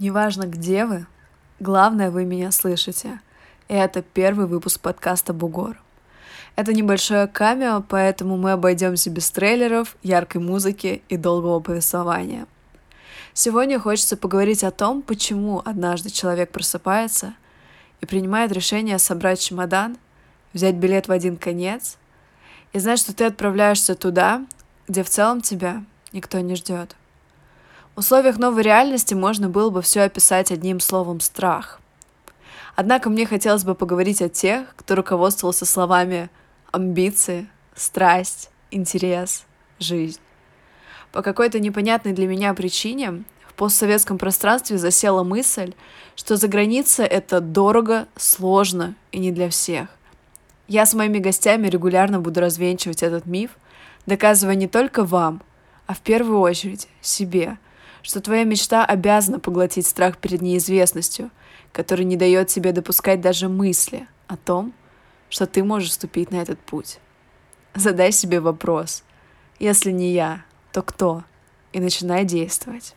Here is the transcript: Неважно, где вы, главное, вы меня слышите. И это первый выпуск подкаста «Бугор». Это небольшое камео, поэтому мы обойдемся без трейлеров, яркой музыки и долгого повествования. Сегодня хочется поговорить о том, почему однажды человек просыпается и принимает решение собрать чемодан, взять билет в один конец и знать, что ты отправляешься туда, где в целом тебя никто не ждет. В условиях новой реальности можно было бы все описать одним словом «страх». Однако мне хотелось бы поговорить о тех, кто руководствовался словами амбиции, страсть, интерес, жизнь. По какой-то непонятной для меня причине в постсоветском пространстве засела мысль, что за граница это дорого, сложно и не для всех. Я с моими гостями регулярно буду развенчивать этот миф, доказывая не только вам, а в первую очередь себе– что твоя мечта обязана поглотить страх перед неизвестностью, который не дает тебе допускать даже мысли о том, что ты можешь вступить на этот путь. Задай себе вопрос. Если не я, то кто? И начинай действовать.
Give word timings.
Неважно, 0.00 0.44
где 0.44 0.86
вы, 0.86 1.06
главное, 1.60 2.10
вы 2.10 2.24
меня 2.24 2.52
слышите. 2.52 3.20
И 3.68 3.74
это 3.74 4.00
первый 4.00 4.46
выпуск 4.46 4.80
подкаста 4.80 5.34
«Бугор». 5.34 5.78
Это 6.56 6.72
небольшое 6.72 7.26
камео, 7.26 7.84
поэтому 7.86 8.38
мы 8.38 8.52
обойдемся 8.52 9.10
без 9.10 9.30
трейлеров, 9.30 9.98
яркой 10.02 10.40
музыки 10.40 11.02
и 11.10 11.18
долгого 11.18 11.60
повествования. 11.60 12.46
Сегодня 13.34 13.78
хочется 13.78 14.16
поговорить 14.16 14.64
о 14.64 14.70
том, 14.70 15.02
почему 15.02 15.60
однажды 15.66 16.08
человек 16.08 16.50
просыпается 16.50 17.34
и 18.00 18.06
принимает 18.06 18.52
решение 18.52 18.98
собрать 18.98 19.40
чемодан, 19.40 19.98
взять 20.54 20.76
билет 20.76 21.08
в 21.08 21.12
один 21.12 21.36
конец 21.36 21.98
и 22.72 22.78
знать, 22.78 23.00
что 23.00 23.14
ты 23.14 23.24
отправляешься 23.24 23.94
туда, 23.94 24.46
где 24.88 25.02
в 25.02 25.10
целом 25.10 25.42
тебя 25.42 25.84
никто 26.14 26.40
не 26.40 26.54
ждет. 26.54 26.96
В 27.96 28.00
условиях 28.00 28.38
новой 28.38 28.62
реальности 28.62 29.14
можно 29.14 29.48
было 29.48 29.70
бы 29.70 29.82
все 29.82 30.02
описать 30.02 30.52
одним 30.52 30.80
словом 30.80 31.20
«страх». 31.20 31.80
Однако 32.76 33.10
мне 33.10 33.26
хотелось 33.26 33.64
бы 33.64 33.74
поговорить 33.74 34.22
о 34.22 34.28
тех, 34.28 34.74
кто 34.76 34.94
руководствовался 34.94 35.66
словами 35.66 36.30
амбиции, 36.70 37.48
страсть, 37.74 38.50
интерес, 38.70 39.44
жизнь. 39.80 40.20
По 41.10 41.22
какой-то 41.22 41.58
непонятной 41.58 42.12
для 42.12 42.28
меня 42.28 42.54
причине 42.54 43.24
в 43.48 43.54
постсоветском 43.54 44.18
пространстве 44.18 44.78
засела 44.78 45.24
мысль, 45.24 45.74
что 46.14 46.36
за 46.36 46.46
граница 46.46 47.02
это 47.02 47.40
дорого, 47.40 48.06
сложно 48.16 48.94
и 49.10 49.18
не 49.18 49.32
для 49.32 49.50
всех. 49.50 49.88
Я 50.68 50.86
с 50.86 50.94
моими 50.94 51.18
гостями 51.18 51.66
регулярно 51.66 52.20
буду 52.20 52.40
развенчивать 52.40 53.02
этот 53.02 53.26
миф, 53.26 53.50
доказывая 54.06 54.54
не 54.54 54.68
только 54.68 55.04
вам, 55.04 55.42
а 55.88 55.94
в 55.94 55.98
первую 55.98 56.38
очередь 56.38 56.86
себе– 57.02 57.58
что 58.02 58.20
твоя 58.20 58.44
мечта 58.44 58.84
обязана 58.84 59.38
поглотить 59.38 59.86
страх 59.86 60.18
перед 60.18 60.42
неизвестностью, 60.42 61.30
который 61.72 62.04
не 62.04 62.16
дает 62.16 62.48
тебе 62.48 62.72
допускать 62.72 63.20
даже 63.20 63.48
мысли 63.48 64.06
о 64.26 64.36
том, 64.36 64.72
что 65.28 65.46
ты 65.46 65.62
можешь 65.62 65.90
вступить 65.90 66.30
на 66.30 66.36
этот 66.36 66.58
путь. 66.58 66.98
Задай 67.74 68.12
себе 68.12 68.40
вопрос. 68.40 69.04
Если 69.58 69.90
не 69.92 70.12
я, 70.12 70.44
то 70.72 70.82
кто? 70.82 71.24
И 71.72 71.80
начинай 71.80 72.24
действовать. 72.24 72.94